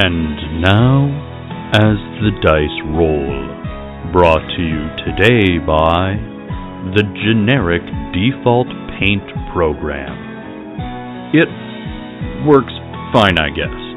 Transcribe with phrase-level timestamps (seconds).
[0.00, 1.10] And now,
[1.74, 3.34] as the dice roll,
[4.12, 6.14] brought to you today by
[6.94, 7.82] the generic
[8.14, 8.68] default
[9.00, 10.14] paint program.
[11.34, 11.50] It
[12.46, 12.72] works
[13.12, 13.87] fine, I guess.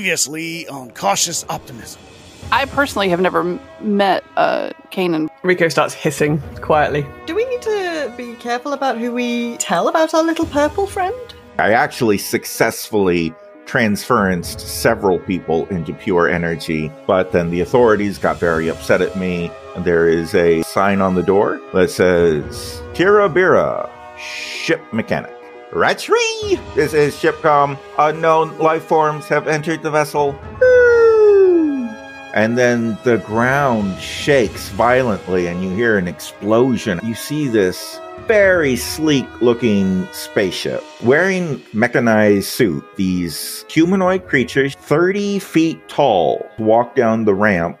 [0.00, 2.00] Previously on Cautious Optimism.
[2.50, 5.28] I personally have never m- met uh, Kanan.
[5.42, 7.04] Rico starts hissing quietly.
[7.26, 11.14] Do we need to be careful about who we tell about our little purple friend?
[11.58, 13.34] I actually successfully
[13.66, 19.50] transferenced several people into pure energy, but then the authorities got very upset at me.
[19.76, 25.39] And there is a sign on the door that says Kira Bira, ship mechanic.
[25.72, 26.58] Ratchery!
[26.74, 27.78] This is Shipcom.
[27.96, 30.32] Unknown life forms have entered the vessel.
[32.34, 36.98] And then the ground shakes violently and you hear an explosion.
[37.04, 42.84] You see this very sleek looking spaceship wearing mechanized suit.
[42.96, 47.80] These humanoid creatures, 30 feet tall, walk down the ramp.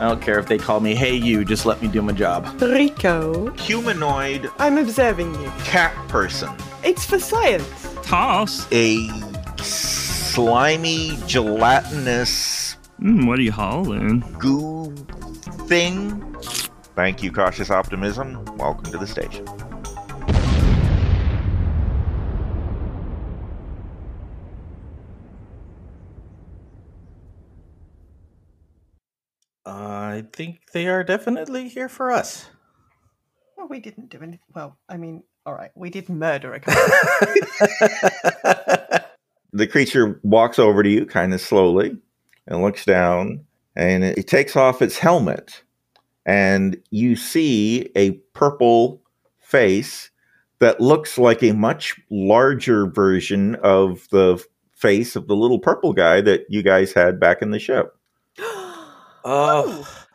[0.00, 2.58] I don't care if they call me Hey You, just let me do my job.
[2.62, 5.50] Rico, Humanoid I'm observing you.
[5.64, 6.48] cat person.
[6.82, 7.68] It's for science.
[8.02, 8.66] Toss.
[8.72, 9.08] A
[9.62, 14.20] slimy, gelatinous Mm, what are you hauling?
[14.38, 14.94] goo
[15.66, 16.34] thing.
[16.94, 18.42] Thank you, Cautious Optimism.
[18.56, 19.46] Welcome to the station.
[30.20, 32.50] I think they are definitely here for us.
[33.56, 34.40] Well, we didn't do anything.
[34.54, 36.82] Well, I mean, all right, we did murder a couple.
[39.52, 41.96] The creature walks over to you kind of slowly
[42.46, 43.44] and looks down
[43.74, 45.64] and it takes off its helmet.
[46.24, 49.02] And you see a purple
[49.40, 50.10] face
[50.60, 54.40] that looks like a much larger version of the
[54.76, 57.96] face of the little purple guy that you guys had back in the ship.
[58.38, 58.84] Uh,
[59.24, 60.06] oh.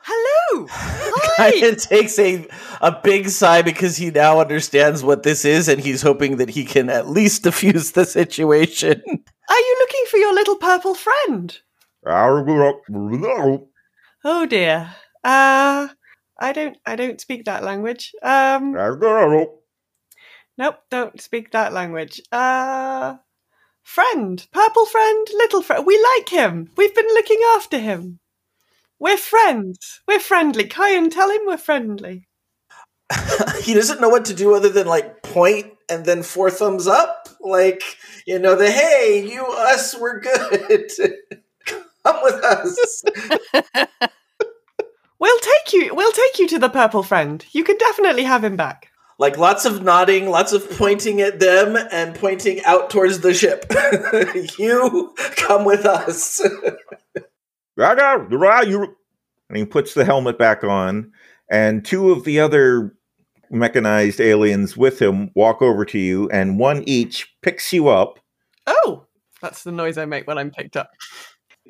[0.69, 1.15] Hello.
[1.37, 1.51] Hi.
[1.51, 2.47] Kyan takes a
[2.81, 6.63] a big sigh because he now understands what this is, and he's hoping that he
[6.65, 9.01] can at least diffuse the situation.
[9.49, 11.57] Are you looking for your little purple friend?
[14.23, 14.89] Oh dear.
[15.23, 15.89] Uh
[16.39, 18.11] I don't I don't speak that language.
[18.23, 18.73] Um
[20.57, 22.21] nope, don't speak that language.
[22.31, 23.17] Uh
[23.83, 25.85] friend, purple friend, little friend.
[25.85, 26.71] We like him.
[26.77, 28.19] We've been looking after him.
[28.99, 30.01] We're friends.
[30.07, 30.65] We're friendly.
[30.65, 32.27] Kyan, tell him we're friendly.
[33.61, 37.29] he doesn't know what to do other than like point and then four thumbs up,
[37.39, 37.83] like
[38.25, 40.91] you know the hey, you us, we're good.
[42.03, 43.03] Come with us.
[45.17, 47.43] We'll take you we'll take you to the purple friend.
[47.51, 48.91] You can definitely have him back.
[49.17, 53.65] like lots of nodding, lots of pointing at them and pointing out towards the ship.
[54.59, 56.41] you come with us.
[57.77, 61.11] And he puts the helmet back on,
[61.51, 62.95] and two of the other
[63.51, 68.19] mechanized aliens with him walk over to you, and one each picks you up.
[68.65, 69.05] Oh,
[69.41, 70.89] that's the noise I make when I'm picked up.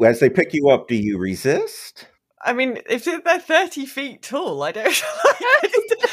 [0.02, 2.08] As they pick you up, do you resist?
[2.44, 4.86] I mean, if they're 30 feet tall, I don't.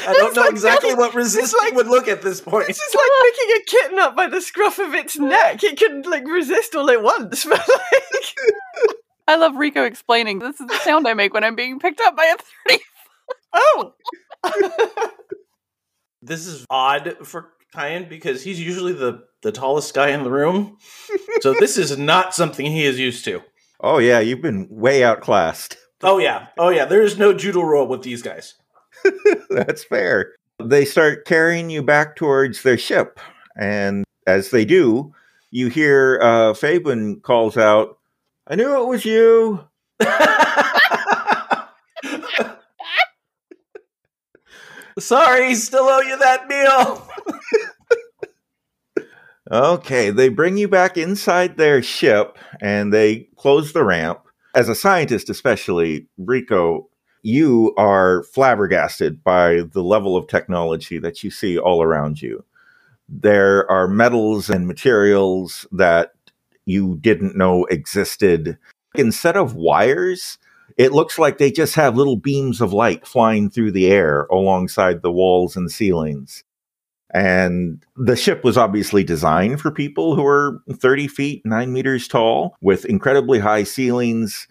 [0.05, 2.67] I don't know exactly what resisting like- would look at this point.
[2.67, 5.63] This is like picking a kitten up by the scruff of its neck.
[5.63, 8.95] It can like resist all at once, but like,
[9.27, 12.15] I love Rico explaining this is the sound I make when I'm being picked up
[12.15, 12.37] by a
[12.69, 12.83] 30.
[13.53, 13.93] oh,
[16.21, 20.77] This is odd for Kyan because he's usually the, the tallest guy in the room.
[21.41, 23.41] so this is not something he is used to.
[23.81, 25.75] Oh yeah, you've been way outclassed.
[26.01, 26.47] Oh yeah.
[26.57, 26.85] Oh yeah.
[26.85, 28.55] There is no judo roll with these guys.
[29.49, 30.31] That's fair.
[30.63, 33.19] They start carrying you back towards their ship,
[33.59, 35.11] and as they do,
[35.51, 37.97] you hear uh, Fabian calls out,
[38.47, 39.63] I knew it was you.
[44.99, 47.07] Sorry, still owe you that meal.
[49.51, 54.19] Okay, they bring you back inside their ship and they close the ramp.
[54.55, 56.89] As a scientist, especially, Rico,
[57.23, 62.43] you are flabbergasted by the level of technology that you see all around you.
[63.09, 66.13] There are metals and materials that
[66.65, 68.57] you didn't know existed.
[68.95, 70.37] Instead of wires,
[70.77, 75.01] it looks like they just have little beams of light flying through the air alongside
[75.01, 76.43] the walls and ceilings.
[77.13, 82.55] And the ship was obviously designed for people who are 30 feet, nine meters tall,
[82.59, 84.47] with incredibly high ceilings.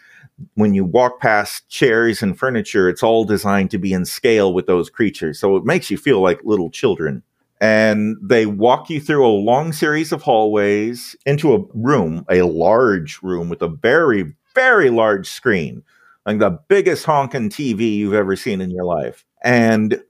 [0.54, 4.66] When you walk past chairs and furniture, it's all designed to be in scale with
[4.66, 5.40] those creatures.
[5.40, 7.24] So it makes you feel like little children.
[7.62, 13.22] And they walk you through a long series of hallways into a room, a large
[13.22, 15.82] room with a very, very large screen,
[16.26, 19.24] like the biggest honking TV you've ever seen in your life.
[19.42, 20.02] And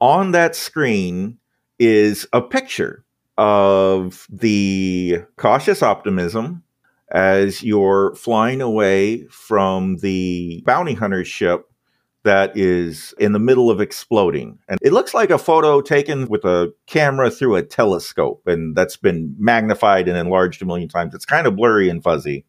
[0.00, 1.36] on that screen,
[1.80, 3.04] is a picture
[3.38, 6.62] of the cautious optimism
[7.10, 11.69] as you're flying away from the bounty hunter ship
[12.22, 14.58] that is in the middle of exploding.
[14.68, 18.96] And it looks like a photo taken with a camera through a telescope, and that's
[18.96, 21.14] been magnified and enlarged a million times.
[21.14, 22.44] It's kind of blurry and fuzzy.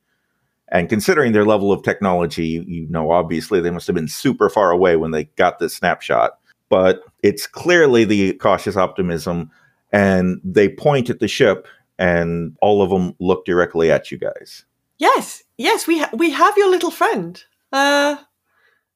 [0.68, 4.72] And considering their level of technology, you, know, obviously they must have been super far
[4.72, 6.38] away when they got this snapshot
[6.72, 9.52] but it's clearly the cautious optimism.
[9.92, 11.68] And they point at the ship,
[12.00, 14.64] and all of them look directly at you guys.
[14.98, 17.44] Yes, yes, we ha- we have your little friend.
[17.74, 18.16] Uh,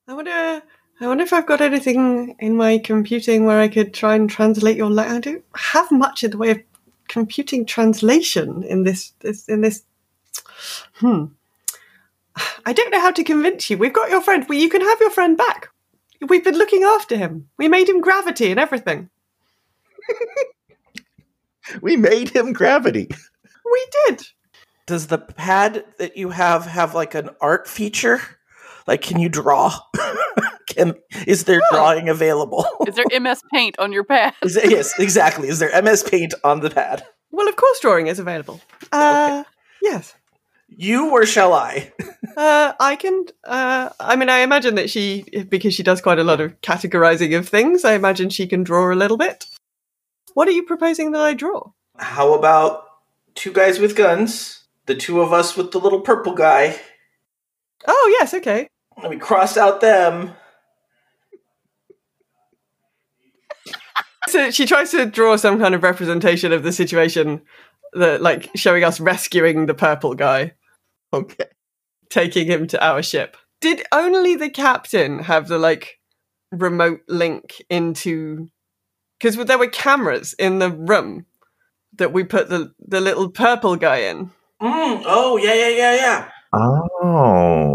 [0.07, 0.61] I wonder.
[1.01, 4.77] I wonder if I've got anything in my computing where I could try and translate
[4.77, 4.89] your.
[4.89, 6.59] La- I don't have much in the way of
[7.07, 9.13] computing translation in this.
[9.19, 9.83] this in this.
[10.95, 11.25] Hmm.
[12.65, 13.77] I don't know how to convince you.
[13.77, 14.45] We've got your friend.
[14.47, 15.69] Well, you can have your friend back.
[16.27, 17.49] We've been looking after him.
[17.57, 19.09] We made him gravity and everything.
[21.81, 23.09] we made him gravity.
[23.09, 24.21] We did.
[24.85, 28.21] Does the pad that you have have like an art feature?
[28.87, 29.77] Like, can you draw?
[30.67, 30.95] can
[31.25, 32.65] is there drawing available?
[32.87, 34.33] Is there MS Paint on your pad?
[34.43, 35.47] Is it- yes, exactly.
[35.47, 37.03] Is there MS Paint on the pad?
[37.31, 38.61] Well, of course, drawing is available.
[38.91, 39.43] Uh,
[39.81, 40.13] yes.
[40.69, 41.91] You or shall I?
[42.37, 43.23] Uh, I can.
[43.45, 47.37] Uh, I mean, I imagine that she, because she does quite a lot of categorizing
[47.39, 49.45] of things, I imagine she can draw a little bit.
[50.33, 51.71] What are you proposing that I draw?
[51.97, 52.83] How about
[53.35, 56.77] two guys with guns, the two of us with the little purple guy,
[57.87, 58.67] Oh, yes, okay.
[59.01, 60.33] And me cross out them.
[64.27, 67.41] So she tries to draw some kind of representation of the situation,
[67.93, 70.53] that like showing us rescuing the purple guy,
[71.13, 71.45] Okay.
[72.09, 73.37] taking him to our ship.
[73.61, 75.99] Did only the captain have the like
[76.51, 78.47] remote link into?
[79.19, 81.25] Because there were cameras in the room
[81.97, 84.31] that we put the the little purple guy in.
[84.61, 86.29] Mm, oh, yeah, yeah, yeah, yeah.
[86.53, 87.74] Oh.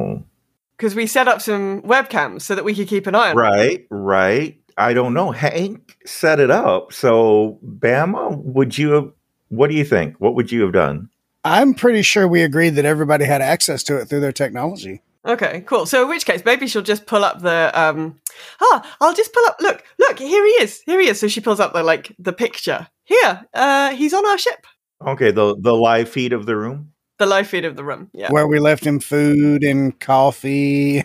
[0.81, 3.33] Because we set up some webcams so that we could keep an eye on.
[3.33, 3.37] him.
[3.37, 4.59] Right, right.
[4.79, 5.31] I don't know.
[5.31, 6.95] Hank set it up.
[6.95, 9.13] So, Bama, would you have,
[9.51, 10.17] what do you think?
[10.21, 11.11] What would you have done?
[11.45, 15.03] I'm pretty sure we agreed that everybody had access to it through their technology.
[15.27, 15.85] Okay, cool.
[15.85, 18.19] So in which case, maybe she'll just pull up the um
[18.63, 20.81] ah, I'll just pull up look, look, here he is.
[20.87, 21.21] Here he is.
[21.21, 22.89] So she pulls up the like the picture.
[23.05, 24.67] Here, uh he's on our ship.
[25.07, 26.93] Okay, the the live feed of the room.
[27.21, 28.09] The live feed of the room.
[28.15, 28.31] Yeah.
[28.31, 31.05] Where we left him food and coffee.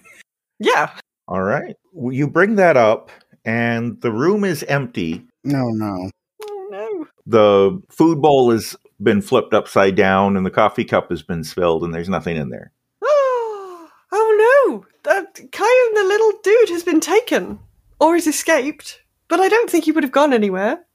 [0.60, 0.92] Yeah.
[1.28, 1.76] All right.
[1.92, 3.12] Well, You bring that up,
[3.44, 5.26] and the room is empty.
[5.44, 6.10] No, no.
[6.42, 7.08] Oh no.
[7.28, 11.84] The food bowl has been flipped upside down, and the coffee cup has been spilled,
[11.84, 12.72] and there's nothing in there.
[13.04, 14.86] Oh, oh no.
[15.04, 17.60] That Kyon, the little dude, has been taken.
[18.00, 19.02] Or has escaped.
[19.28, 20.86] But I don't think he would have gone anywhere.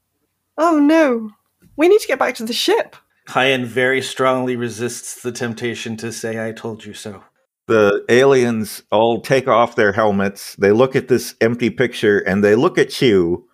[0.57, 1.29] Oh no.
[1.77, 2.95] We need to get back to the ship.
[3.31, 7.23] Kyan very strongly resists the temptation to say, I told you so.
[7.67, 10.57] The aliens all take off their helmets.
[10.57, 13.47] They look at this empty picture, and they look at you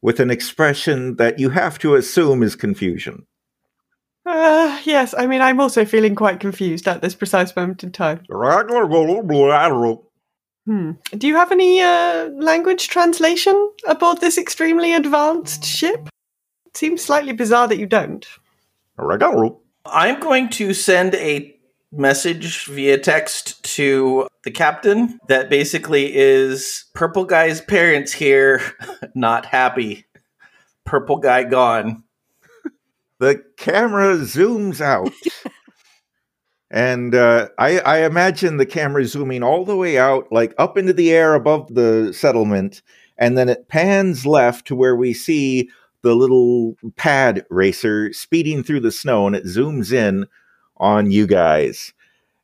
[0.00, 3.26] with an expression that you have to assume is confusion.
[4.24, 8.20] Uh, yes, I mean, I'm also feeling quite confused at this precise moment in time.
[10.66, 10.92] Hmm.
[11.18, 16.08] Do you have any uh, language translation aboard this extremely advanced ship?
[16.66, 18.24] It seems slightly bizarre that you don't.
[19.84, 21.54] I'm going to send a
[21.92, 28.60] message via text to the captain that basically is Purple Guy's parents here,
[29.14, 30.06] not happy.
[30.84, 32.02] Purple Guy gone.
[33.18, 35.10] The camera zooms out,
[36.70, 40.92] And uh, I, I imagine the camera zooming all the way out, like up into
[40.92, 42.82] the air above the settlement,
[43.16, 45.70] and then it pans left to where we see
[46.06, 50.26] the little pad racer speeding through the snow, and it zooms in
[50.76, 51.92] on you guys.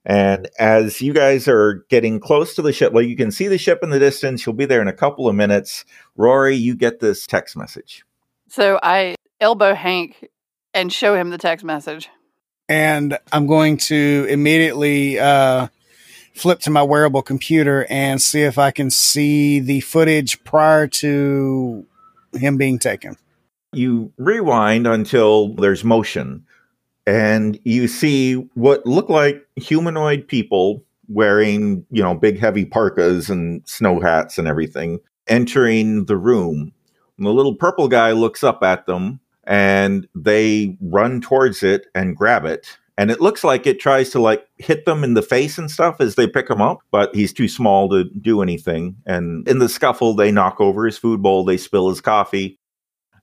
[0.04, 3.58] And as you guys are getting close to the ship, well, you can see the
[3.58, 4.44] ship in the distance.
[4.44, 5.84] You'll be there in a couple of minutes.
[6.16, 8.04] Rory, you get this text message.
[8.48, 10.28] So I elbow Hank
[10.74, 12.10] and show him the text message.
[12.68, 15.68] and I'm going to immediately uh,
[16.34, 21.86] flip to my wearable computer and see if I can see the footage prior to
[22.32, 23.16] him being taken.
[23.72, 26.44] You rewind until there's motion,
[27.06, 33.66] and you see what look like humanoid people wearing, you know, big heavy parkas and
[33.66, 36.72] snow hats and everything entering the room.
[37.18, 42.16] And the little purple guy looks up at them and they run towards it and
[42.16, 42.78] grab it.
[42.98, 46.00] And it looks like it tries to like hit them in the face and stuff
[46.00, 48.96] as they pick him up, but he's too small to do anything.
[49.06, 52.58] And in the scuffle, they knock over his food bowl, they spill his coffee.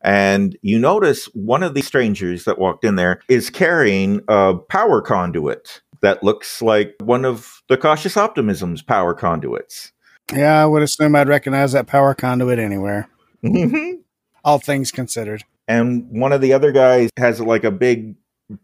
[0.02, 5.02] And you notice one of the strangers that walked in there is carrying a power
[5.02, 9.92] conduit that looks like one of the Cautious Optimism's power conduits.
[10.34, 13.10] Yeah, I would assume I'd recognize that power conduit anywhere,
[13.44, 14.00] Mhm.
[14.46, 15.44] all things considered.
[15.68, 18.16] and one of the other guys has like a big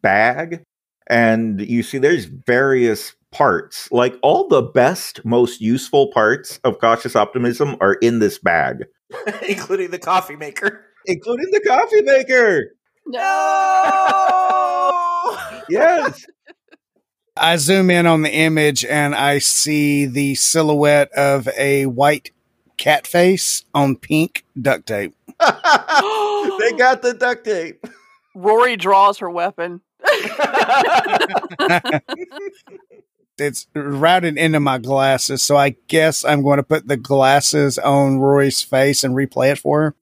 [0.02, 0.64] bag
[1.08, 7.16] and you see there's various parts like all the best most useful parts of cautious
[7.16, 8.86] optimism are in this bag
[9.48, 10.82] including the coffee maker.
[11.08, 12.72] Including the coffee maker
[13.06, 13.22] No!
[15.70, 16.26] yes
[17.38, 22.32] I zoom in on the image and I see the silhouette of a white
[22.78, 25.14] cat face on pink duct tape.
[25.40, 27.86] they got the duct tape
[28.36, 29.82] Rory draws her weapon.
[33.38, 38.20] It's routed into my glasses, so I guess I'm going to put the glasses on
[38.20, 39.96] Rory's face and replay it for her.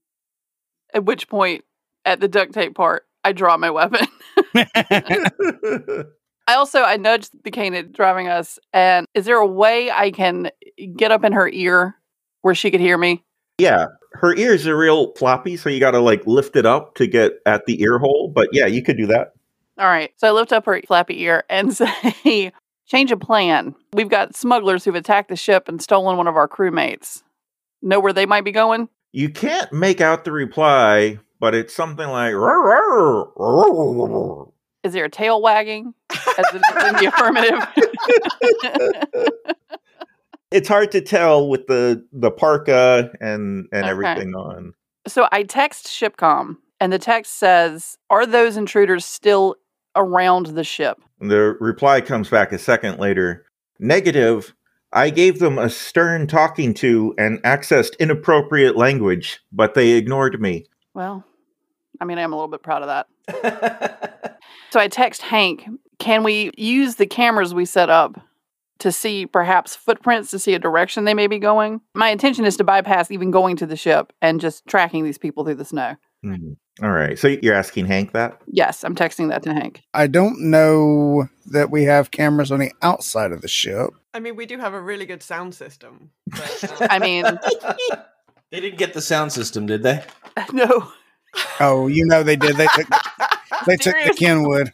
[0.93, 1.63] At which point,
[2.05, 4.07] at the duct tape part, I draw my weapon.
[6.45, 10.51] I also I nudged the cane driving us, and is there a way I can
[10.95, 11.95] get up in her ear
[12.41, 13.23] where she could hear me?
[13.59, 17.33] yeah her ears are real floppy so you gotta like lift it up to get
[17.45, 19.33] at the ear hole but yeah you could do that
[19.77, 20.11] All right.
[20.17, 21.73] So I lift up her flappy ear and
[22.23, 22.51] say,
[22.85, 23.73] change of plan.
[23.93, 27.23] We've got smugglers who've attacked the ship and stolen one of our crewmates.
[27.81, 28.87] Know where they might be going?
[29.13, 34.49] You can't make out the reply, but it's something like "Roar, roar, roar, roar, roar."
[34.83, 35.93] Is there a tail wagging?
[36.11, 37.59] As it is in the affirmative.
[40.51, 43.89] it's hard to tell with the the parka and and Okay.
[43.91, 44.73] everything on.
[45.07, 49.55] so I text Shipcom, and the text says, Are those intruders still
[49.95, 50.99] around the ship?
[51.19, 53.45] The reply comes back a second later.
[53.79, 54.53] Negative.
[54.93, 60.65] I gave them a stern talking to and accessed inappropriate language, but they ignored me.
[60.93, 61.23] Well,
[61.99, 64.39] I mean, I'm a little bit proud of that.
[64.73, 65.67] So I text Hank,
[65.99, 68.19] Can we use the cameras we set up
[68.79, 71.79] to see perhaps footprints to see a direction they may be going?
[71.93, 75.45] My intention is to bypass even going to the ship and just tracking these people
[75.45, 75.95] through the snow.
[76.25, 76.57] Mhm.
[76.81, 77.19] All right.
[77.19, 78.41] So you're asking Hank that?
[78.47, 79.83] Yes, I'm texting that to Hank.
[79.93, 83.89] I don't know that we have cameras on the outside of the ship.
[84.13, 86.11] I mean, we do have a really good sound system.
[86.27, 87.25] But, uh, I mean,
[88.51, 90.03] they didn't get the sound system, did they?
[90.51, 90.91] no.
[91.59, 92.55] Oh, you know they did.
[92.57, 92.87] They took
[93.65, 94.25] they took the Seriously?
[94.25, 94.73] Kenwood.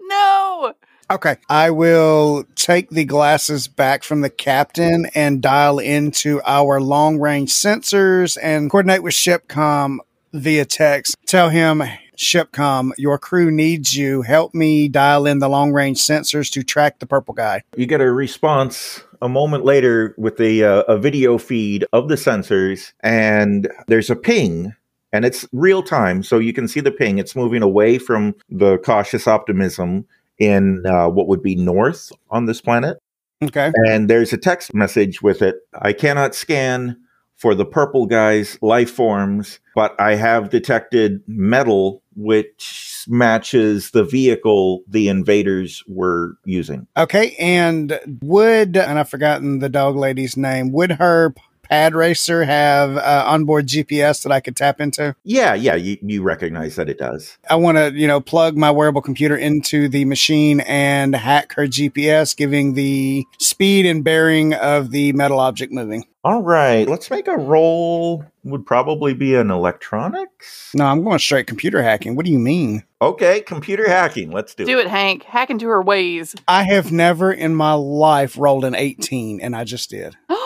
[0.00, 0.74] No.
[1.10, 1.36] Okay.
[1.48, 7.52] I will take the glasses back from the captain and dial into our long range
[7.52, 9.98] sensors and coordinate with Shipcom
[10.32, 11.16] via text.
[11.26, 11.82] Tell him,
[12.16, 14.22] Shipcom, your crew needs you.
[14.22, 17.62] Help me dial in the long range sensors to track the purple guy.
[17.76, 22.16] You get a response a moment later with a, uh, a video feed of the
[22.16, 24.74] sensors, and there's a ping,
[25.12, 27.18] and it's real time, so you can see the ping.
[27.18, 30.06] It's moving away from the cautious optimism
[30.38, 32.98] in uh, what would be north on this planet.
[33.42, 33.72] Okay.
[33.88, 35.56] And there's a text message with it.
[35.74, 36.96] I cannot scan
[37.42, 44.82] for the purple guy's life forms, but I have detected metal which matches the vehicle
[44.86, 46.86] the invaders were using.
[46.96, 47.34] Okay.
[47.40, 53.24] And would, and I've forgotten the dog lady's name, would her pad racer have uh,
[53.26, 55.16] onboard GPS that I could tap into?
[55.24, 57.38] Yeah, yeah, you, you recognize that it does.
[57.50, 61.66] I want to, you know, plug my wearable computer into the machine and hack her
[61.66, 66.04] GPS, giving the speed and bearing of the metal object moving.
[66.24, 68.24] All right, let's make a roll.
[68.44, 70.70] Would probably be an electronics.
[70.72, 72.14] No, I'm going straight computer hacking.
[72.14, 72.84] What do you mean?
[73.00, 74.30] Okay, computer hacking.
[74.30, 74.66] Let's do, it.
[74.66, 75.24] Do it, Hank.
[75.24, 76.36] Hack into her ways.
[76.46, 80.16] I have never in my life rolled an 18, and I just did.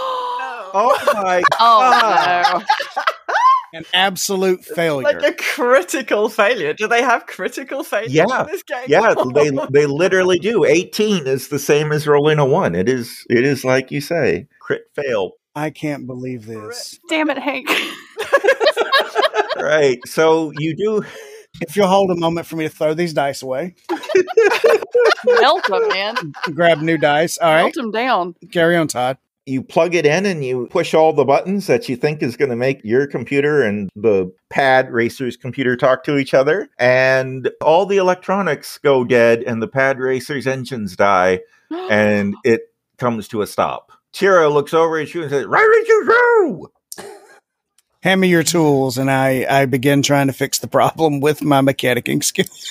[0.78, 2.62] Oh my Oh no.
[3.78, 5.04] An absolute failure.
[5.04, 6.74] Like a critical failure.
[6.74, 8.42] Do they have critical failure Yeah.
[8.42, 8.84] in this game?
[8.86, 10.64] Yeah, they they literally do.
[10.64, 12.74] 18 is the same as rolling a 1.
[12.74, 14.48] It is it is like you say.
[14.60, 15.32] Crit fail.
[15.56, 17.00] I can't believe this.
[17.08, 17.68] Damn it, Hank.
[19.58, 19.98] Right.
[20.06, 21.02] So you do
[21.62, 23.74] If you'll hold a moment for me to throw these dice away,
[25.40, 26.14] Melt them, man.
[26.54, 27.38] grab new dice.
[27.38, 28.34] All right, Melt them down.
[28.52, 29.16] carry on, Todd.
[29.46, 32.50] you plug it in and you push all the buttons that you think is going
[32.50, 37.86] to make your computer and the pad racer's computer talk to each other and all
[37.86, 41.40] the electronics go dead and the pad racer's engines die
[41.90, 45.88] and it comes to a stop Chiro looks over at you and says right at
[45.88, 47.06] you through
[48.02, 51.60] Hand me your tools, and I I begin trying to fix the problem with my
[51.60, 52.66] mechanicking skills.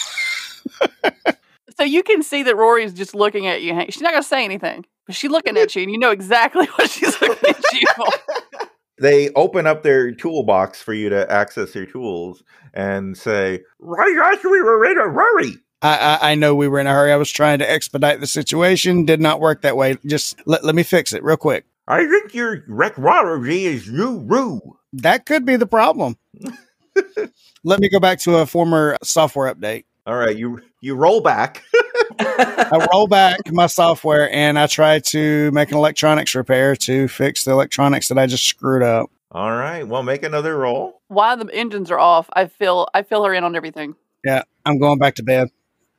[1.78, 4.46] So you can see that Rory's just looking at you, She's not going to say
[4.46, 7.88] anything, but she's looking at you, and you know exactly what she's looking at you
[7.96, 8.68] for.
[8.98, 14.44] they open up their toolbox for you to access your tools and say right as
[14.44, 17.12] we were in a hurry I, I I know we were in a hurry.
[17.12, 19.06] I was trying to expedite the situation.
[19.06, 19.98] Did not work that way.
[20.06, 21.66] Just let let me fix it real quick.
[21.88, 24.60] I think your recwarity is you roo.
[24.94, 26.18] That could be the problem.
[27.64, 29.86] let me go back to a former software update.
[30.08, 31.64] All right, you you roll back.
[32.20, 37.44] I roll back my software and I try to make an electronics repair to fix
[37.44, 39.12] the electronics that I just screwed up.
[39.32, 41.02] All right, well, make another roll.
[41.10, 43.96] While the engines are off, I feel I fill her in on everything.
[44.24, 45.50] Yeah, I'm going back to bed.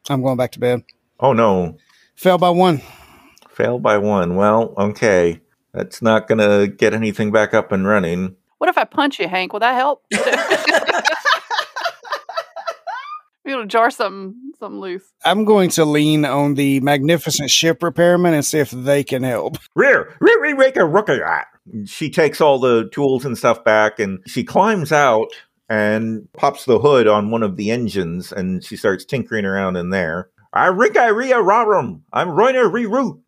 [0.09, 0.83] I'm going back to bed.
[1.21, 1.77] Oh no,
[2.15, 2.81] Fell by one.
[3.51, 4.37] failed by one.
[4.37, 5.41] Well, okay,
[5.73, 8.37] that's not gonna get anything back up and running.
[8.59, 9.53] What if I punch you, Hank?
[9.53, 10.05] Will that help?
[13.45, 15.05] Be able to jar something something loose.
[15.25, 19.59] I'm going to lean on the magnificent ship repairman and see if they can help.
[19.77, 21.21] Rear, rear, rear, rear, rookie.
[21.85, 25.29] She takes all the tools and stuff back, and she climbs out
[25.69, 29.91] and pops the hood on one of the engines, and she starts tinkering around in
[29.91, 30.31] there.
[30.53, 32.03] I rig I ria rarum.
[32.13, 33.21] I'm going to reroute.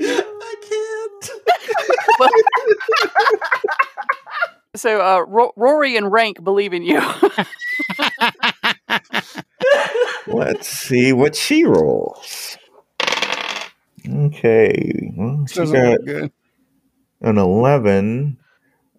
[0.00, 2.30] I can't.
[4.74, 6.98] So uh, Ro- Rory and Rank believe in you.
[10.26, 12.56] Let's see what she rolls.
[14.08, 16.32] Okay, well, she Doesn't got look good.
[17.22, 18.36] An eleven,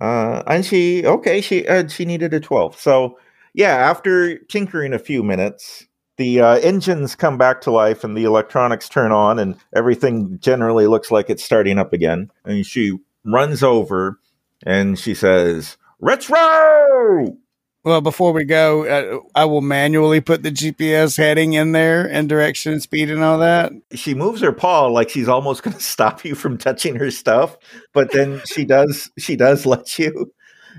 [0.01, 1.41] uh, and she okay.
[1.41, 2.79] She uh, she needed a twelve.
[2.79, 3.19] So
[3.53, 5.85] yeah, after tinkering a few minutes,
[6.17, 10.87] the uh, engines come back to life and the electronics turn on, and everything generally
[10.87, 12.31] looks like it's starting up again.
[12.45, 14.19] And she runs over
[14.65, 17.37] and she says, "Retro."
[17.83, 22.29] Well, before we go, uh, I will manually put the GPS heading in there and
[22.29, 23.73] direction, speed, and all that.
[23.93, 27.57] she moves her paw like she's almost going to stop you from touching her stuff
[27.93, 30.31] but then she does she does let you.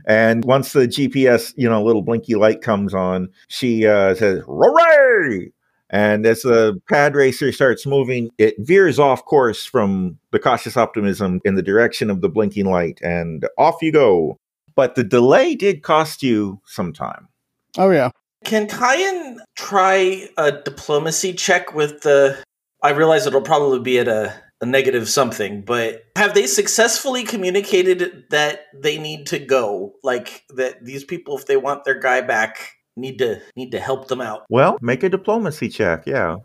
[0.06, 5.52] And once the gps you know little blinky light comes on she uh, says hooray
[5.90, 11.40] and as the pad racer starts moving it veers off course from the cautious optimism
[11.44, 14.38] in the direction of the blinking light and off you go
[14.76, 17.28] but the delay did cost you some time
[17.76, 18.10] Oh yeah,
[18.44, 22.38] Can Kyan try a diplomacy check with the?
[22.82, 28.24] I realize it'll probably be at a, a negative something, but have they successfully communicated
[28.30, 29.94] that they need to go?
[30.04, 34.06] Like that these people, if they want their guy back, need to need to help
[34.06, 34.44] them out.
[34.48, 36.36] well make a diplomacy check yeah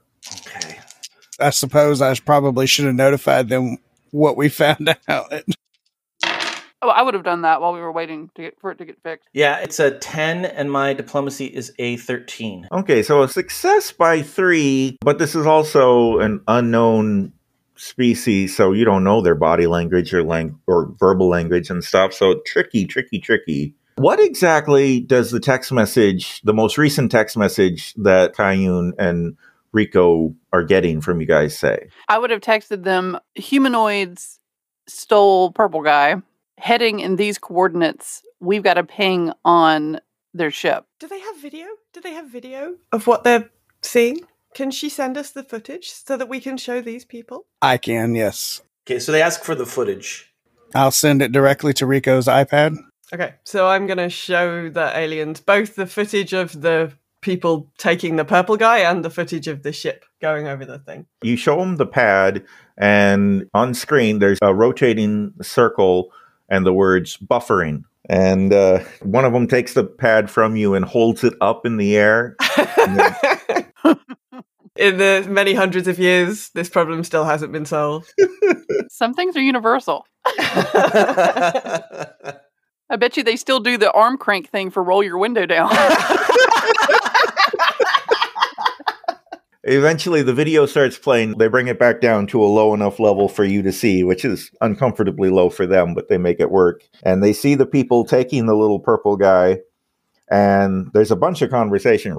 [0.47, 0.79] Okay.
[1.39, 3.77] I suppose I probably should have notified them
[4.11, 5.31] what we found out.
[6.81, 8.85] Oh, I would have done that while we were waiting to get for it to
[8.85, 9.27] get fixed.
[9.33, 12.67] Yeah, it's a ten, and my diplomacy is a thirteen.
[12.71, 17.33] Okay, so a success by three, but this is also an unknown
[17.75, 22.13] species, so you don't know their body language or lang- or verbal language and stuff.
[22.13, 23.75] So tricky, tricky, tricky.
[23.95, 29.35] What exactly does the text message, the most recent text message that Kyan and
[29.73, 31.89] Rico are getting from you guys say?
[32.07, 34.39] I would have texted them humanoids
[34.87, 36.21] stole purple guy
[36.59, 38.21] heading in these coordinates.
[38.39, 39.99] We've got a ping on
[40.33, 40.85] their ship.
[40.99, 41.65] Do they have video?
[41.93, 43.49] Do they have video of what they're
[43.81, 44.21] seeing?
[44.53, 47.45] Can she send us the footage so that we can show these people?
[47.61, 48.61] I can, yes.
[48.85, 50.33] Okay, so they ask for the footage.
[50.75, 52.77] I'll send it directly to Rico's iPad.
[53.13, 58.15] Okay, so I'm going to show the aliens both the footage of the people taking
[58.15, 61.05] the purple guy and the footage of the ship going over the thing.
[61.21, 62.45] You show them the pad,
[62.77, 66.11] and on screen there's a rotating circle
[66.49, 67.83] and the words buffering.
[68.09, 71.77] And uh, one of them takes the pad from you and holds it up in
[71.77, 72.35] the air.
[74.75, 78.11] in the many hundreds of years, this problem still hasn't been solved.
[78.89, 80.07] Some things are universal.
[80.25, 82.07] I
[82.97, 85.69] bet you they still do the arm crank thing for roll your window down.
[89.71, 91.37] Eventually, the video starts playing.
[91.37, 94.25] They bring it back down to a low enough level for you to see, which
[94.25, 96.81] is uncomfortably low for them, but they make it work.
[97.03, 99.59] And they see the people taking the little purple guy,
[100.27, 102.15] and there's a bunch of conversation.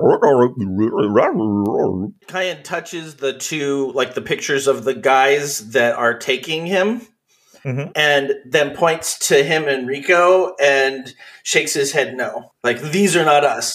[2.28, 7.02] Kyan touches the two, like the pictures of the guys that are taking him,
[7.64, 7.90] Mhm.
[7.96, 12.52] and then points to him and Rico and shakes his head no.
[12.62, 13.74] Like, these are not us.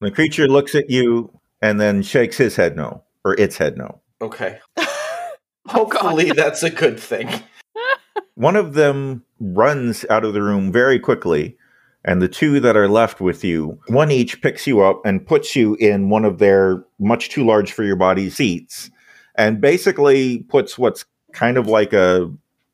[0.00, 1.30] The creature looks at you
[1.60, 4.00] and then shakes his head no, or its head no.
[4.20, 4.58] Okay.
[5.68, 7.28] Oh, Hopefully, that's a good thing.
[8.34, 11.56] One of them runs out of the room very quickly,
[12.04, 15.54] and the two that are left with you, one each picks you up and puts
[15.54, 18.90] you in one of their much too large for your body seats,
[19.34, 22.32] and basically puts what's kind of like a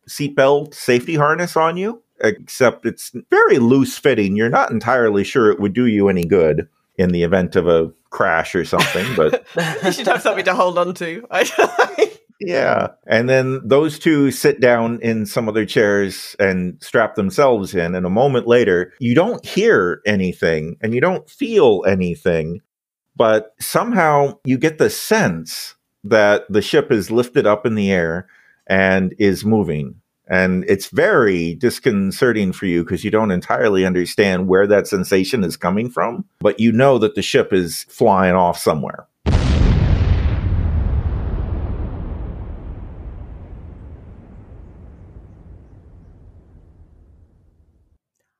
[0.09, 4.37] seatbelt safety harness on you, except it's very loose fitting.
[4.37, 7.93] You're not entirely sure it would do you any good in the event of a
[8.11, 9.47] crash or something, but
[9.85, 11.27] you should have something to hold on to.
[12.41, 12.89] Yeah.
[13.07, 17.95] And then those two sit down in some of their chairs and strap themselves in.
[17.95, 22.61] And a moment later, you don't hear anything and you don't feel anything,
[23.17, 28.29] but somehow you get the sense that the ship is lifted up in the air
[28.67, 30.01] and is moving.
[30.29, 35.57] And it's very disconcerting for you because you don't entirely understand where that sensation is
[35.57, 39.07] coming from, but you know that the ship is flying off somewhere.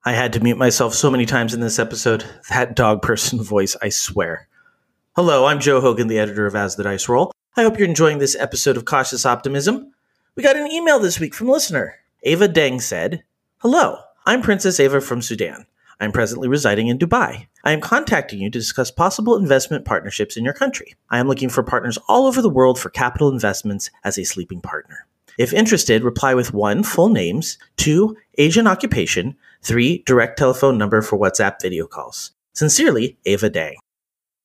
[0.05, 2.25] I had to mute myself so many times in this episode.
[2.49, 4.49] That dog person voice, I swear.
[5.15, 7.33] Hello, I'm Joe Hogan, the editor of As the Dice Roll.
[7.57, 9.93] I hope you're enjoying this episode of Cautious Optimism.
[10.37, 11.95] We got an email this week from listener.
[12.23, 13.25] Ava Deng said,
[13.61, 15.65] Hello, I'm Princess Ava from Sudan.
[15.99, 17.47] I'm presently residing in Dubai.
[17.65, 20.95] I am contacting you to discuss possible investment partnerships in your country.
[21.09, 24.61] I am looking for partners all over the world for capital investments as a sleeping
[24.61, 25.07] partner.
[25.39, 31.19] If interested, reply with one, full names, two, Asian occupation, three, direct telephone number for
[31.19, 32.33] WhatsApp video calls.
[32.53, 33.77] Sincerely, Ava Dang.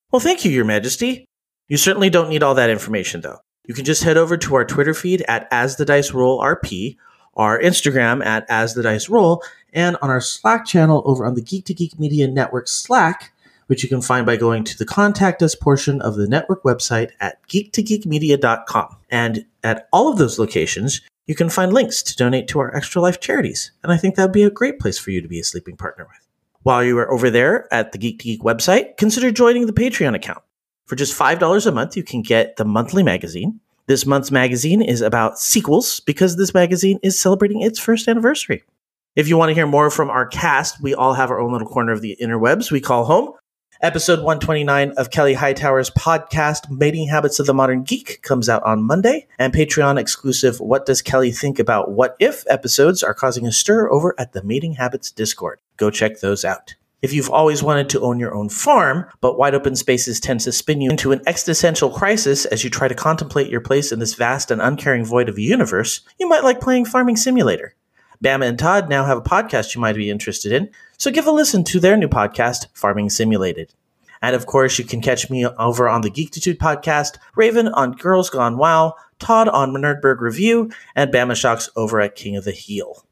[0.09, 1.25] Well, thank you, Your Majesty.
[1.67, 3.39] You certainly don't need all that information, though.
[3.71, 6.97] You can just head over to our Twitter feed at As the Dice Roll RP,
[7.37, 11.41] our Instagram at As the Dice Roll, and on our Slack channel over on the
[11.41, 13.31] Geek to Geek Media Network Slack,
[13.67, 17.11] which you can find by going to the Contact Us portion of the network website
[17.21, 18.97] at geektogeekmedia.com.
[19.09, 23.01] And at all of those locations, you can find links to donate to our Extra
[23.01, 23.71] Life charities.
[23.83, 25.77] And I think that would be a great place for you to be a sleeping
[25.77, 26.27] partner with.
[26.63, 30.13] While you are over there at the Geek to Geek website, consider joining the Patreon
[30.13, 30.43] account.
[30.85, 33.59] For just $5 a month, you can get the monthly magazine.
[33.87, 38.63] This month's magazine is about sequels because this magazine is celebrating its first anniversary.
[39.15, 41.67] If you want to hear more from our cast, we all have our own little
[41.67, 43.33] corner of the interwebs we call home.
[43.81, 48.83] Episode 129 of Kelly Hightower's podcast, Mating Habits of the Modern Geek, comes out on
[48.83, 53.51] Monday, and Patreon exclusive What Does Kelly Think About What If episodes are causing a
[53.51, 55.59] stir over at the Mating Habits Discord.
[55.77, 56.75] Go check those out.
[57.01, 60.51] If you've always wanted to own your own farm, but wide open spaces tend to
[60.51, 64.13] spin you into an existential crisis as you try to contemplate your place in this
[64.13, 67.73] vast and uncaring void of a universe, you might like playing Farming Simulator.
[68.23, 71.31] Bama and Todd now have a podcast you might be interested in, so give a
[71.31, 73.73] listen to their new podcast, Farming Simulated.
[74.21, 78.29] And of course, you can catch me over on the Geektitude podcast, Raven on Girls
[78.29, 83.03] Gone WoW, Todd on Nerdberg Review, and Bama Shocks over at King of the Heel.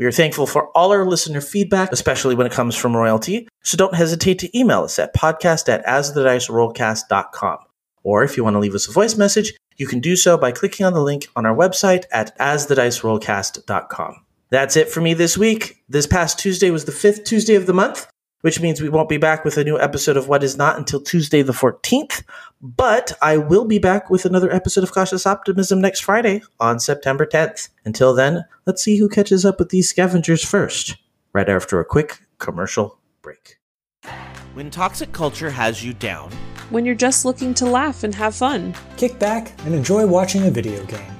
[0.00, 3.76] We are thankful for all our listener feedback, especially when it comes from royalty, so
[3.76, 7.58] don't hesitate to email us at podcast at asthedicerollcast.com.
[8.02, 10.52] Or if you want to leave us a voice message, you can do so by
[10.52, 14.24] clicking on the link on our website at asthedicerollcast.com.
[14.48, 15.82] That's it for me this week.
[15.86, 18.06] This past Tuesday was the fifth Tuesday of the month,
[18.40, 21.00] which means we won't be back with a new episode of What Is Not until
[21.00, 22.22] Tuesday the 14th.
[22.60, 27.26] But I will be back with another episode of Cautious Optimism next Friday on September
[27.26, 27.68] 10th.
[27.84, 30.96] Until then, let's see who catches up with these scavengers first,
[31.32, 33.58] right after a quick commercial break.
[34.54, 36.30] When toxic culture has you down,
[36.70, 38.74] when you're just looking to laugh and have fun.
[38.96, 41.19] Kick back and enjoy watching a video game.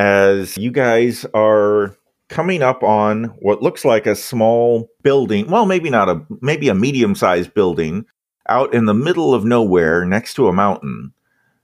[0.00, 1.94] as you guys are
[2.30, 5.46] coming up on what looks like a small building.
[5.50, 8.06] Well, maybe not a maybe a medium-sized building
[8.48, 11.12] out in the middle of nowhere next to a mountain.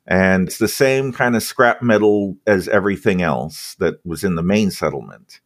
[0.06, 4.42] And it's the same kind of scrap metal as everything else that was in the
[4.42, 5.40] main settlement.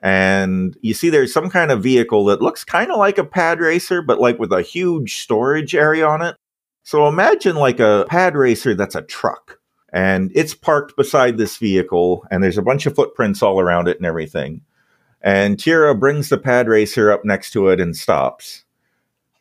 [0.00, 3.58] And you see there's some kind of vehicle that looks kind of like a pad
[3.58, 6.36] racer, but like with a huge storage area on it.
[6.82, 9.57] So imagine like a pad racer that's a truck
[9.92, 13.96] and it's parked beside this vehicle and there's a bunch of footprints all around it
[13.96, 14.62] and everything.
[15.20, 18.64] And Tira brings the pad racer up next to it and stops.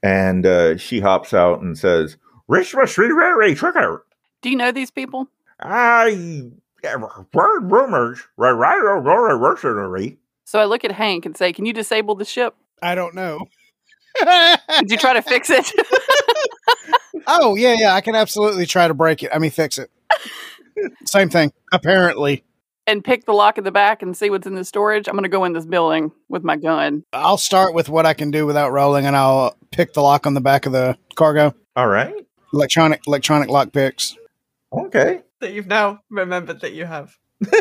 [0.01, 4.05] And uh, she hops out and says, Richmond Street Railway Trucker,
[4.41, 5.27] Do you know these people?
[5.59, 6.49] I
[6.83, 8.21] heard rumors.
[8.37, 12.25] Right, right, right, right, So I look at Hank and say, Can you disable the
[12.25, 12.55] ship?
[12.81, 13.47] I don't know.
[14.79, 15.71] Did you try to fix it?
[17.27, 17.93] oh yeah, yeah.
[17.93, 19.31] I can absolutely try to break it.
[19.33, 19.91] I mean, fix it.
[21.05, 21.51] Same thing.
[21.71, 22.43] Apparently,
[22.85, 25.07] and pick the lock in the back and see what's in the storage?
[25.07, 27.03] I'm going to go in this building with my gun.
[27.11, 30.33] I'll start with what I can do without rolling, and I'll pick the lock on
[30.33, 31.53] the back of the cargo.
[31.75, 32.13] All right.
[32.53, 34.15] Electronic electronic lock picks.
[34.71, 35.21] Okay.
[35.41, 37.17] That you've now remembered that you have.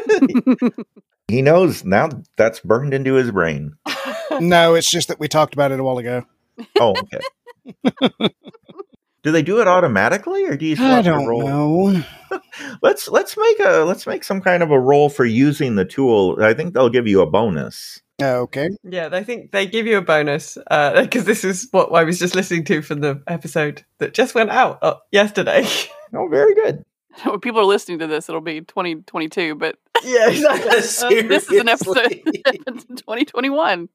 [1.28, 3.74] He knows now that's burned into his brain.
[4.40, 6.24] no, it's just that we talked about it a while ago.
[6.78, 8.28] Oh, okay.
[9.26, 11.42] do they do it automatically, or do you still I have to don't roll?
[11.42, 12.04] know.
[12.82, 16.38] let's let's make a let's make some kind of a roll for using the tool.
[16.40, 18.00] I think they'll give you a bonus.
[18.22, 18.68] Okay.
[18.84, 22.36] Yeah, they think they give you a bonus because this is what I was just
[22.36, 25.66] listening to from the episode that just went out uh, yesterday.
[26.14, 26.84] Oh, very good.
[27.24, 30.70] when people are listening to this, it'll be 2022, but yeah, exactly.
[30.70, 33.88] uh, this is an episode 2021.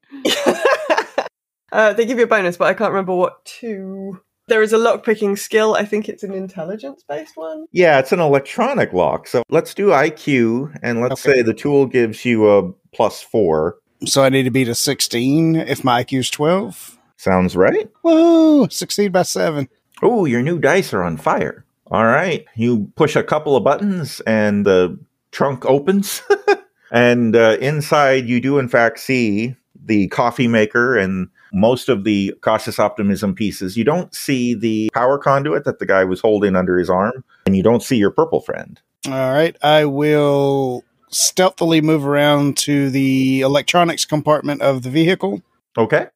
[1.72, 4.20] uh, they give you a bonus, but I can't remember what to.
[4.48, 5.74] There is a lockpicking skill.
[5.74, 7.66] I think it's an intelligence based one.
[7.70, 9.28] Yeah, it's an electronic lock.
[9.28, 13.78] So let's do IQ, and let's say the tool gives you a plus four.
[14.04, 16.98] So I need to beat a 16 if my IQ is 12.
[17.16, 17.88] Sounds right.
[18.02, 19.68] Whoa, succeed by seven.
[20.02, 21.64] Oh, your new dice are on fire.
[21.86, 22.44] All right.
[22.56, 24.98] You push a couple of buttons, and the
[25.30, 26.22] trunk opens.
[26.90, 32.34] and uh, inside, you do, in fact, see the coffee maker and most of the
[32.40, 33.76] cautious optimism pieces.
[33.76, 37.56] You don't see the power conduit that the guy was holding under his arm, and
[37.56, 38.80] you don't see your purple friend.
[39.06, 39.56] All right.
[39.62, 45.42] I will stealthily move around to the electronics compartment of the vehicle.
[45.76, 46.06] Okay.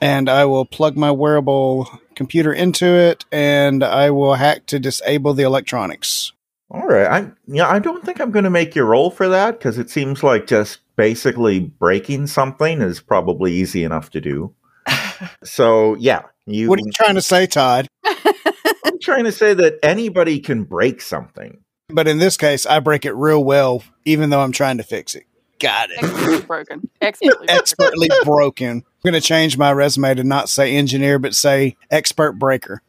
[0.00, 5.34] And I will plug my wearable computer into it and I will hack to disable
[5.34, 6.32] the electronics.
[6.70, 7.06] All right.
[7.06, 9.90] I yeah, I don't think I'm going to make your roll for that because it
[9.90, 14.54] seems like just basically breaking something is probably easy enough to do.
[15.42, 16.68] so yeah, you.
[16.68, 17.88] What are you trying to say, Todd?
[18.04, 21.64] I'm trying to say that anybody can break something.
[21.88, 25.14] But in this case, I break it real well, even though I'm trying to fix
[25.14, 25.24] it.
[25.58, 26.02] Got it.
[26.02, 26.90] Expertly broken.
[27.00, 28.70] Expertly, Expertly broken.
[28.70, 32.82] I'm going to change my resume to not say engineer, but say expert breaker.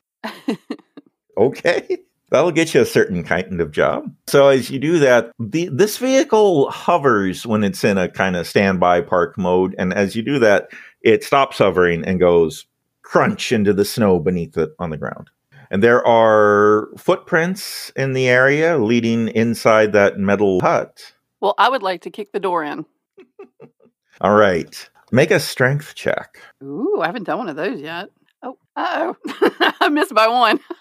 [1.37, 1.99] Okay.
[2.31, 4.09] That'll get you a certain kind of job.
[4.27, 8.47] So as you do that, the, this vehicle hovers when it's in a kind of
[8.47, 10.69] standby park mode, and as you do that,
[11.01, 12.65] it stops hovering and goes
[13.01, 15.29] crunch into the snow beneath it on the ground.
[15.69, 21.13] And there are footprints in the area leading inside that metal hut.
[21.41, 22.85] Well, I would like to kick the door in.
[24.21, 24.89] All right.
[25.11, 26.37] Make a strength check.
[26.63, 28.09] Ooh, I haven't done one of those yet.
[28.43, 29.15] Oh, oh.
[29.81, 30.59] I missed by one.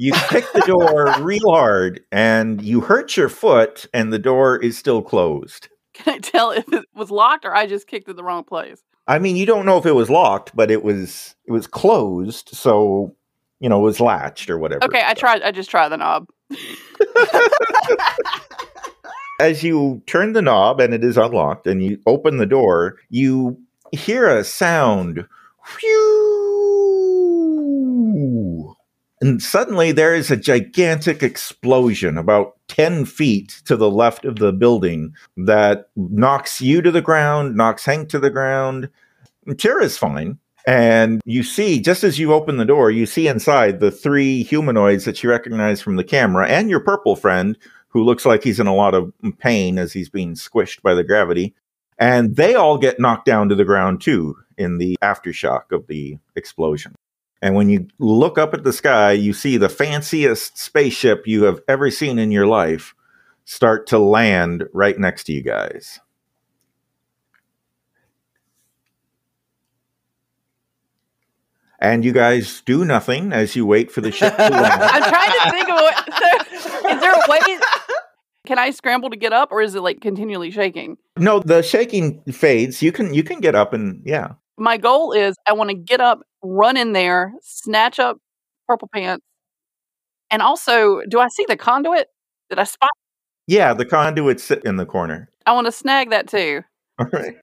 [0.00, 4.78] You kick the door real hard and you hurt your foot, and the door is
[4.78, 5.68] still closed.
[5.94, 8.82] Can I tell if it was locked or I just kicked it the wrong place?
[9.08, 12.50] I mean, you don't know if it was locked, but it was it was closed,
[12.52, 13.16] so
[13.58, 14.84] you know it was latched or whatever.
[14.84, 15.42] Okay, I tried.
[15.42, 16.28] I just tried the knob.
[19.40, 23.58] As you turn the knob and it is unlocked, and you open the door, you
[23.92, 25.26] hear a sound.
[25.80, 26.57] Whew.
[29.20, 34.52] And suddenly there is a gigantic explosion about 10 feet to the left of the
[34.52, 38.88] building that knocks you to the ground, knocks Hank to the ground.
[39.56, 40.38] Tira's fine.
[40.66, 45.04] And you see, just as you open the door, you see inside the three humanoids
[45.06, 47.56] that you recognize from the camera and your purple friend,
[47.88, 51.02] who looks like he's in a lot of pain as he's being squished by the
[51.02, 51.54] gravity.
[51.98, 56.18] And they all get knocked down to the ground too in the aftershock of the
[56.36, 56.94] explosion.
[57.40, 61.60] And when you look up at the sky, you see the fanciest spaceship you have
[61.68, 62.94] ever seen in your life
[63.44, 66.00] start to land right next to you guys.
[71.80, 74.82] And you guys do nothing as you wait for the ship to land.
[74.82, 76.12] I'm trying to think of what.
[76.60, 77.60] So, is there a way?
[78.46, 80.98] Can I scramble to get up, or is it like continually shaking?
[81.16, 82.82] No, the shaking fades.
[82.82, 84.32] You can you can get up and yeah.
[84.58, 88.18] My goal is I want to get up, run in there, snatch up
[88.66, 89.24] purple pants,
[90.30, 92.08] and also, do I see the conduit?
[92.50, 92.90] Did I spot?
[93.46, 95.30] Yeah, the conduit sit in the corner.
[95.46, 96.62] I want to snag that too.
[96.98, 97.36] All right.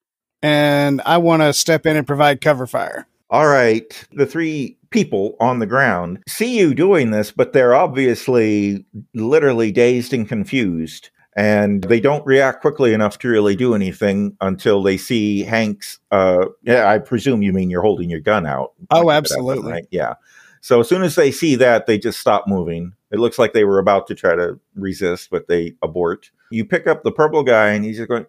[0.43, 3.07] And I want to step in and provide cover fire.
[3.31, 4.07] All right.
[4.11, 10.13] The three people on the ground see you doing this, but they're obviously literally dazed
[10.13, 11.09] and confused.
[11.37, 15.99] And they don't react quickly enough to really do anything until they see Hank's.
[16.09, 18.71] Uh, yeah, I presume you mean you're holding your gun out.
[18.89, 19.71] Oh, absolutely.
[19.71, 19.87] Right?
[19.91, 20.13] Yeah.
[20.61, 22.93] So as soon as they see that, they just stop moving.
[23.11, 26.31] It looks like they were about to try to resist, but they abort.
[26.51, 28.25] You pick up the purple guy, and he's just going.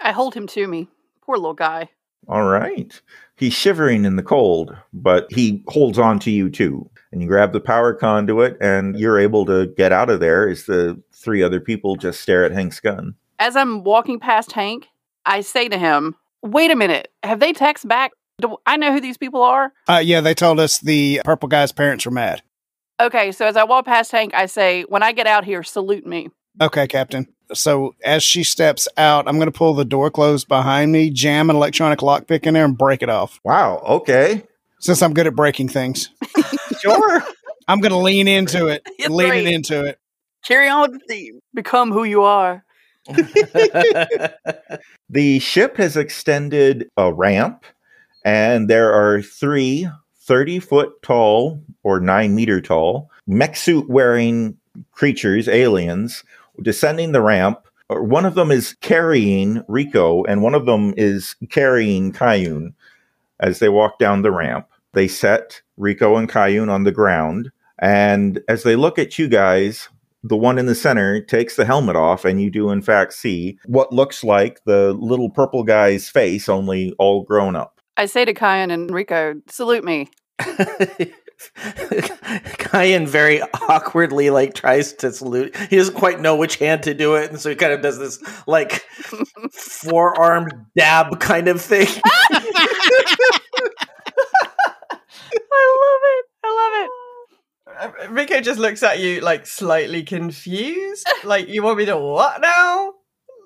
[0.00, 0.88] I hold him to me.
[1.22, 1.90] Poor little guy.
[2.26, 3.00] All right.
[3.36, 6.90] He's shivering in the cold, but he holds on to you too.
[7.12, 10.64] And you grab the power conduit, and you're able to get out of there as
[10.64, 13.14] the three other people just stare at Hank's gun.
[13.38, 14.88] As I'm walking past Hank,
[15.24, 17.10] I say to him, Wait a minute.
[17.22, 18.12] Have they text back?
[18.40, 19.72] Do I know who these people are?
[19.88, 22.42] Uh, yeah, they told us the purple guy's parents were mad.
[23.00, 26.06] Okay, so as I walk past Hank, I say, When I get out here, salute
[26.06, 26.28] me.
[26.60, 27.26] Okay, Captain.
[27.54, 31.50] So as she steps out, I'm going to pull the door closed behind me, jam
[31.50, 33.40] an electronic lockpick in there, and break it off.
[33.44, 33.78] Wow.
[33.86, 34.44] Okay.
[34.80, 36.10] Since I'm good at breaking things,
[36.80, 37.22] sure.
[37.66, 38.86] I'm going to lean into it.
[38.98, 39.46] That's lean right.
[39.46, 39.98] it into it.
[40.44, 41.40] Carry on with the theme.
[41.54, 42.64] Become who you are.
[45.10, 47.64] The ship has extended a ramp,
[48.24, 49.88] and there are three
[50.20, 54.56] 30 foot tall or nine meter tall mech suit wearing
[54.92, 56.22] creatures, aliens,
[56.62, 57.60] descending the ramp.
[57.88, 62.74] One of them is carrying Rico, and one of them is carrying Kyan
[63.40, 64.66] as they walk down the ramp.
[64.92, 69.88] They set Rico and Kyan on the ground, and as they look at you guys,
[70.22, 73.58] the one in the center takes the helmet off, and you do, in fact, see
[73.66, 77.80] what looks like the little purple guy's face, only all grown up.
[77.96, 80.08] I say to Kyan and Rico, salute me.
[82.58, 85.56] Kyan very awkwardly like tries to salute.
[85.56, 87.98] He doesn't quite know which hand to do it, and so he kind of does
[87.98, 88.84] this like
[89.52, 91.86] forearm dab kind of thing.
[95.50, 96.24] I love it.
[96.44, 96.90] I love it.
[97.78, 101.08] Uh, Rico just looks at you like slightly confused.
[101.24, 102.94] like, you want me to what now?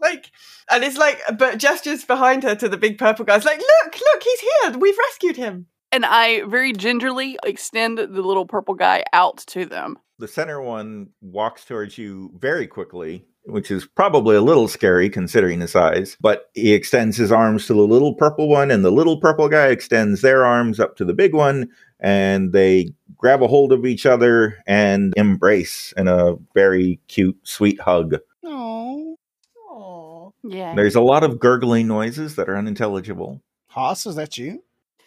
[0.00, 0.30] Like,
[0.70, 4.22] and it's like, but gestures behind her to the big purple guy's like, look, look,
[4.22, 4.78] he's here.
[4.78, 5.66] We've rescued him.
[5.92, 9.98] And I very gingerly extend the little purple guy out to them.
[10.18, 15.58] The center one walks towards you very quickly, which is probably a little scary considering
[15.58, 19.20] the size, but he extends his arms to the little purple one, and the little
[19.20, 21.68] purple guy extends their arms up to the big one,
[22.00, 27.80] and they grab a hold of each other and embrace in a very cute, sweet
[27.80, 28.16] hug.
[28.44, 30.74] Oh, Yeah.
[30.74, 33.42] There's a lot of gurgling noises that are unintelligible.
[33.68, 34.62] Haas, is that you?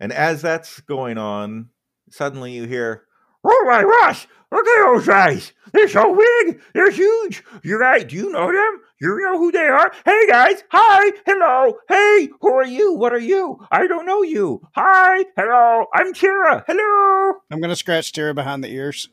[0.00, 1.68] And as that's going on,
[2.10, 3.04] suddenly you hear,
[3.44, 5.52] Oh my gosh, look at those guys.
[5.72, 6.60] They're so big.
[6.74, 7.42] They're huge.
[7.64, 8.08] You're right.
[8.08, 8.80] Do you know them?
[9.00, 9.92] You know who they are?
[10.04, 10.62] Hey guys.
[10.70, 11.12] Hi.
[11.26, 11.76] Hello.
[11.88, 12.94] Hey, who are you?
[12.94, 13.58] What are you?
[13.70, 14.60] I don't know you.
[14.76, 15.24] Hi.
[15.36, 15.86] Hello.
[15.94, 16.64] I'm Kira.
[16.66, 17.34] Hello.
[17.50, 19.08] I'm going to scratch Tara behind the ears.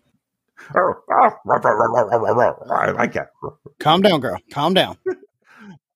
[0.76, 3.30] Oh, oh, I like that.
[3.80, 4.38] Calm down, girl.
[4.52, 4.98] Calm down.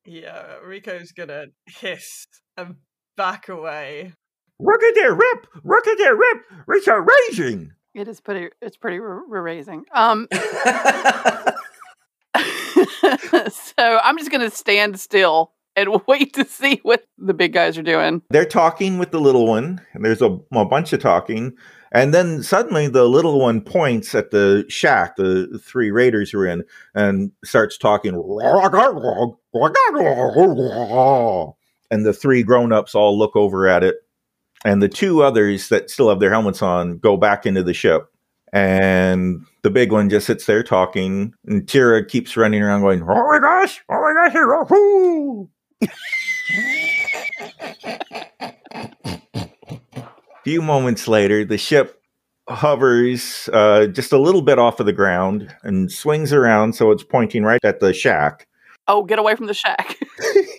[0.05, 2.27] Yeah, Rico's gonna hiss
[2.58, 2.76] and
[3.18, 4.14] back away.
[4.60, 5.47] Look at their rip.
[5.64, 6.41] Look at their rip.
[6.70, 7.72] It's amazing.
[7.93, 8.49] It is pretty.
[8.62, 9.86] It's pretty r- raising.
[9.93, 10.28] Um.
[13.51, 17.84] so I'm just gonna stand still and wait to see what the big guys are
[17.84, 18.22] doing.
[18.30, 21.54] they're talking with the little one, and there's a, a bunch of talking.
[21.91, 26.64] And then suddenly the little one points at the shack the three raiders are in
[26.95, 28.16] and starts talking.
[31.93, 33.97] And the three grown ups all look over at it
[34.65, 38.11] And the two others that still have their helmets on go back into the ship.
[38.51, 41.35] And the big one just sits there talking.
[41.45, 45.49] And Tira keeps running around going, Oh my gosh, oh my gosh, Here, oh,
[50.43, 52.01] few moments later, the ship
[52.49, 57.03] hovers uh, just a little bit off of the ground and swings around so it's
[57.03, 58.47] pointing right at the shack.
[58.87, 59.99] Oh, get away from the shack.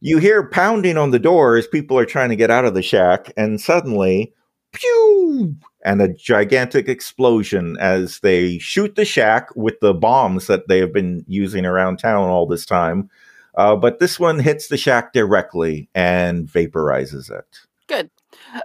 [0.00, 2.82] You hear pounding on the door as people are trying to get out of the
[2.82, 4.32] shack, and suddenly,
[4.72, 5.56] pew!
[5.84, 10.92] And a gigantic explosion as they shoot the shack with the bombs that they have
[10.92, 13.10] been using around town all this time.
[13.56, 17.46] Uh, but this one hits the shack directly and vaporizes it.
[17.86, 18.10] Good.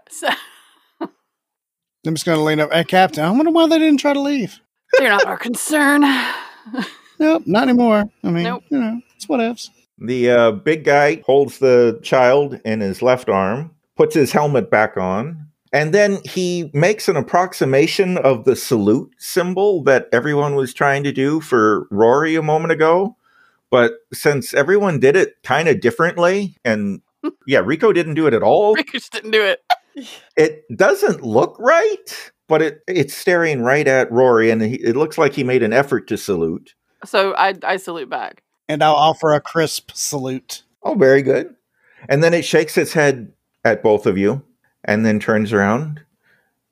[0.10, 0.30] So,
[2.06, 2.72] I'm just going to lean up.
[2.74, 4.60] Hey, Captain, I wonder why they didn't try to leave.
[4.98, 6.04] they're not our concern.
[7.20, 8.06] Nope, not anymore.
[8.24, 8.64] I mean, Nope.
[8.70, 9.70] you know, it's what whatevs.
[9.98, 14.98] The uh, big guy holds the child in his left arm, puts his helmet back
[14.98, 21.04] on, and then he makes an approximation of the salute symbol that everyone was trying
[21.04, 23.18] to do for Rory a moment ago.
[23.72, 27.02] But since everyone did it kind of differently, and
[27.48, 29.64] yeah, Rico didn't do it at all, Rico just didn't do it.
[30.38, 35.18] it doesn't look right, but it, it's staring right at Rory, and he, it looks
[35.18, 36.76] like he made an effort to salute.
[37.04, 38.43] So I, I salute back.
[38.70, 40.64] And I'll offer a crisp salute.
[40.84, 41.56] Oh, very good.
[42.10, 43.32] And then it shakes its head
[43.64, 44.44] at both of you
[44.84, 46.02] and then turns around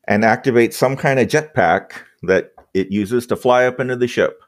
[0.07, 1.91] and activates some kind of jetpack
[2.23, 4.41] that it uses to fly up into the ship.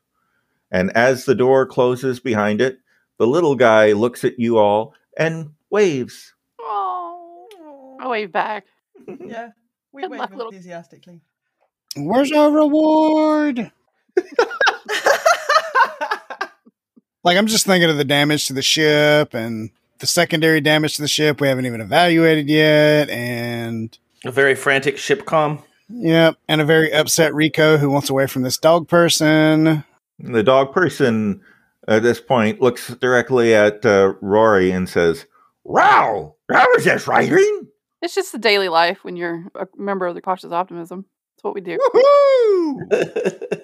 [0.71, 2.79] And as the door closes behind it,
[3.17, 6.33] the little guy looks at you all and waves.
[6.59, 8.65] Oh, I wave back.
[9.25, 9.49] Yeah,
[9.91, 11.19] we Good wave luck, enthusiastically.
[11.97, 13.71] Where's our reward?
[17.23, 19.69] like, I'm just thinking of the damage to the ship and
[19.99, 23.09] the secondary damage to the ship we haven't even evaluated yet.
[23.09, 25.63] And, A very frantic ship com.
[25.89, 29.83] yep, and a very upset Rico who wants away from this dog person.
[30.19, 31.41] The dog person
[31.87, 35.25] at this point looks directly at uh, Rory and says,
[35.63, 37.67] Wow, that was just writing.
[38.01, 41.05] It's just the daily life when you're a member of the cautious optimism.
[41.37, 41.77] That's what we do.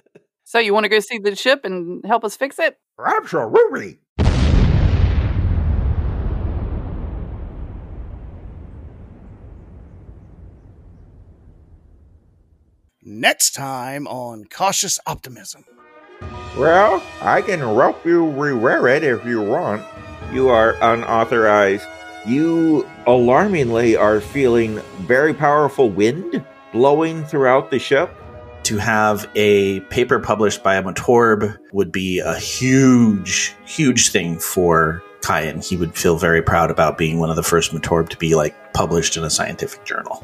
[0.50, 0.52] Woohoo!
[0.52, 2.78] So you want to go see the ship and help us fix it?
[3.04, 4.00] Absolutely.
[13.02, 15.66] Next time on Cautious Optimism.
[16.58, 19.84] Well, I can help you rewear it if you want.
[20.34, 21.88] You are unauthorized.
[22.26, 28.12] You alarmingly are feeling very powerful wind blowing throughout the ship.
[28.70, 35.01] To have a paper published by a Matorb would be a huge, huge thing for
[35.22, 35.59] Kyan.
[35.59, 38.53] He would feel very proud about being one of the first Matorb to be like
[38.76, 40.24] published in a scientific journal.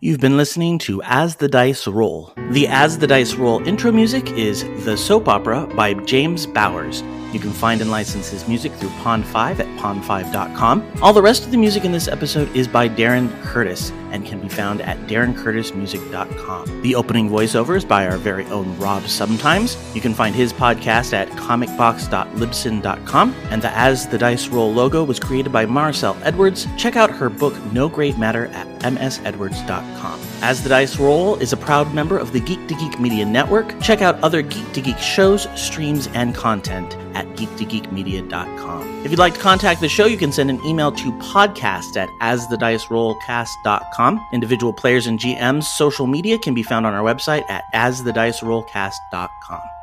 [0.00, 2.32] You've been listening to As the Dice Roll.
[2.50, 7.04] The As the Dice Roll intro music is The Soap Opera by James Bowers.
[7.32, 10.92] You can find and license his music through Pond5 at pond5.com.
[11.02, 14.40] All the rest of the music in this episode is by Darren Curtis and can
[14.40, 16.82] be found at darrencurtismusic.com.
[16.82, 19.76] The opening voiceover is by our very own Rob Sometimes.
[19.94, 23.34] You can find his podcast at comicbox.libsyn.com.
[23.50, 26.66] And the As the Dice Roll logo was created by Maricel Edwards.
[26.76, 30.20] Check out her book No Great Matter at msedwards.com.
[30.42, 33.78] As the Dice Roll is a proud member of the Geek to Geek Media Network.
[33.80, 39.04] Check out other Geek to Geek shows, streams, and content at geektogeekmedia.com.
[39.04, 42.10] If you'd like to contact the show, you can send an email to podcast at
[42.20, 44.26] asthedicerollcast.com.
[44.32, 49.75] Individual players and GMs' social media can be found on our website at asthedicerollcast.com.